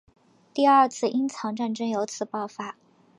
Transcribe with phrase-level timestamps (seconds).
[0.51, 2.75] 第二次英藏战争由此爆发。